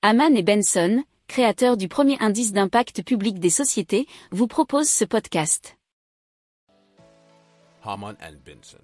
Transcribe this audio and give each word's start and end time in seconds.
Haman 0.00 0.36
et 0.36 0.44
Benson, 0.44 1.02
créateurs 1.26 1.76
du 1.76 1.88
premier 1.88 2.16
indice 2.20 2.52
d'impact 2.52 3.02
public 3.02 3.40
des 3.40 3.50
sociétés, 3.50 4.06
vous 4.30 4.46
proposent 4.46 4.88
ce 4.88 5.04
podcast. 5.04 5.76
Haman 7.82 8.14
and 8.22 8.36
Benson. 8.46 8.78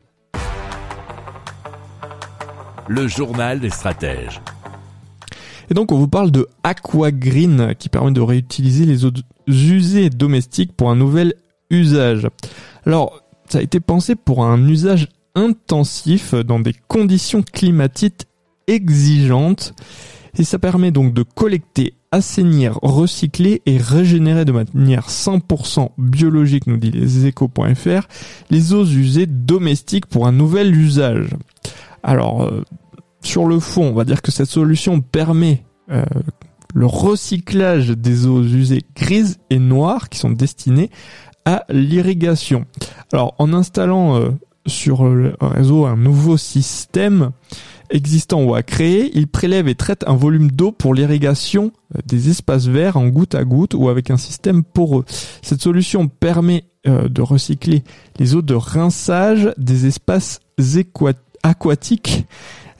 Le 2.89 3.07
journal 3.07 3.61
des 3.61 3.71
stratèges. 3.71 4.41
Et 5.71 5.75
donc 5.75 5.93
on 5.93 5.99
vous 5.99 6.09
parle 6.09 6.33
de 6.33 6.49
Aquagreen 6.65 7.77
qui 7.79 7.89
permet 7.89 8.11
de 8.11 8.21
réutiliser 8.21 8.85
les 8.85 9.05
eaux 9.05 9.13
usées 9.47 10.11
domestiques 10.11 10.73
pour 10.73 10.91
un 10.91 10.97
nouvel 10.97 11.35
usage. 11.71 12.27
Alors 12.87 13.23
ça 13.49 13.59
a 13.59 13.63
été 13.63 13.79
pensé 13.79 14.17
pour 14.17 14.45
un 14.45 14.67
usage 14.67 15.07
intensif 15.37 16.35
dans 16.35 16.59
des 16.59 16.75
conditions 16.89 17.45
climatiques 17.45 18.27
exigeantes 18.67 19.75
et 20.39 20.45
ça 20.45 20.59
permet 20.59 20.91
donc 20.91 21.13
de 21.15 21.23
collecter, 21.23 21.95
assainir, 22.11 22.79
recycler 22.83 23.63
et 23.67 23.77
régénérer 23.77 24.45
de 24.45 24.53
manière 24.53 25.09
100% 25.09 25.91
biologique, 25.99 26.67
nous 26.67 26.77
dit 26.77 26.91
les 26.91 27.27
échos.fr, 27.27 28.09
les 28.51 28.73
eaux 28.73 28.85
usées 28.85 29.27
domestiques 29.27 30.07
pour 30.07 30.27
un 30.27 30.33
nouvel 30.33 30.75
usage. 30.75 31.29
Alors, 32.03 32.43
euh, 32.43 32.65
sur 33.21 33.47
le 33.47 33.59
fond, 33.59 33.89
on 33.89 33.95
va 33.95 34.05
dire 34.05 34.23
que 34.23 34.31
cette 34.31 34.49
solution 34.49 35.01
permet 35.01 35.65
euh, 35.91 36.05
le 36.75 36.87
recyclage 36.87 37.91
des 37.91 38.27
eaux 38.27 38.43
usées 38.43 38.83
grises 38.95 39.39
et 39.51 39.59
noires 39.59 40.09
qui 40.09 40.19
sont 40.19 40.31
destinées 40.31 40.91
à 41.45 41.65
l'irrigation. 41.71 42.67
Alors, 43.13 43.35
en 43.39 43.53
installant 43.53 44.17
euh, 44.17 44.31
sur 44.67 45.05
le 45.05 45.35
réseau 45.41 45.87
un 45.87 45.97
nouveau 45.97 46.37
système, 46.37 47.31
existant 47.91 48.43
ou 48.43 48.55
à 48.55 48.63
créer, 48.63 49.11
il 49.15 49.29
prélève 49.29 49.69
et 49.69 49.75
traite 49.75 50.05
un 50.07 50.17
volume 50.17 50.51
d'eau 50.51 50.73
pour 50.73 50.95
l'irrigation 50.95 51.73
euh, 51.95 52.01
des 52.07 52.31
espaces 52.31 52.67
verts 52.67 52.97
en 52.97 53.07
goutte 53.09 53.35
à 53.35 53.45
goutte 53.45 53.75
ou 53.75 53.89
avec 53.89 54.11
un 54.11 54.17
système 54.17 54.65
poreux. 54.65 55.05
Cette 55.43 55.63
solution 55.63 56.09
permet 56.09 56.65
euh, 56.87 57.09
de 57.09 57.23
recycler 57.23 57.85
les 58.19 58.35
eaux 58.35 58.43
de 58.43 58.55
rinçage 58.55 59.53
des 59.57 59.87
espaces 59.87 60.41
aquatiques 61.43 62.27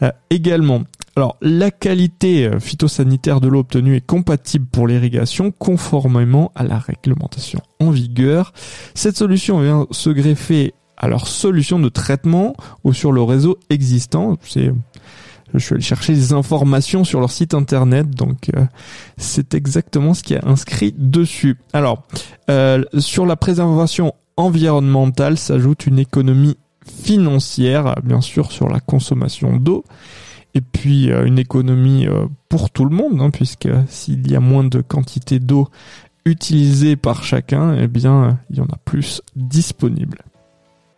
euh, 0.03 0.11
également. 0.31 0.83
Alors, 1.17 1.37
la 1.41 1.71
qualité 1.71 2.51
phytosanitaire 2.59 3.41
de 3.41 3.47
l'eau 3.47 3.61
obtenue 3.61 3.95
est 3.95 4.05
compatible 4.05 4.67
pour 4.67 4.89
l'irrigation 4.89 5.53
conformément 5.53 6.51
à 6.57 6.65
la 6.65 6.77
réglementation 6.77 7.61
en 7.79 7.91
vigueur. 7.91 8.53
Cette 8.95 9.17
solution 9.17 9.61
vient 9.61 9.87
se 9.93 10.11
greffer 10.11 10.75
à 11.05 11.09
leur 11.09 11.29
solution 11.29 11.79
de 11.79 11.91
traitement 11.91 12.57
ou 12.83 12.95
sur 12.95 13.13
le 13.13 13.23
réseau 13.23 13.59
existant. 13.69 14.39
Je 14.43 15.59
suis 15.59 15.75
allé 15.75 15.83
chercher 15.83 16.15
des 16.15 16.33
informations 16.33 17.05
sur 17.05 17.21
leur 17.21 17.31
site 17.31 17.53
internet, 17.53 18.09
donc 18.09 18.51
euh, 18.57 18.65
c'est 19.19 19.53
exactement 19.53 20.15
ce 20.15 20.23
qui 20.23 20.33
est 20.33 20.45
inscrit 20.47 20.95
dessus. 20.97 21.59
Alors, 21.75 22.05
euh, 22.51 22.83
sur 22.97 23.27
la 23.27 23.37
préservation 23.37 24.15
environnementale 24.39 25.37
s'ajoute 25.37 25.87
une 25.87 25.99
économie 25.99 26.57
financière, 26.87 27.97
bien 28.03 28.23
sûr, 28.23 28.51
sur 28.51 28.71
la 28.71 28.81
consommation 28.81 29.59
d'eau, 29.59 29.85
et 30.55 30.63
puis 30.63 31.13
euh, 31.13 31.27
une 31.27 31.39
économie 31.39 32.07
pour 32.49 32.71
tout 32.71 32.87
le 32.87 32.97
monde, 32.97 33.21
hein, 33.21 33.29
puisque 33.29 33.69
s'il 33.89 34.31
y 34.31 34.37
a 34.37 34.41
moins 34.41 34.65
de 34.65 34.81
quantité 34.81 35.39
d'eau 35.39 35.69
utilisée 36.25 36.97
par 36.97 37.25
chacun, 37.25 37.77
eh 37.79 37.89
bien, 37.89 38.39
il 38.49 38.57
y 38.57 38.61
en 38.63 38.65
a 38.73 38.79
plus 38.87 39.21
disponible. 39.37 40.25